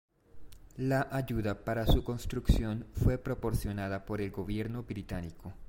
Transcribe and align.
La 0.77 1.07
ayuda 1.11 1.63
para 1.63 1.85
su 1.85 2.03
construcción 2.03 2.87
fue 2.95 3.19
proporcionada 3.19 4.03
por 4.03 4.19
el 4.19 4.31
Gobierno 4.31 4.81
británico. 4.81 5.53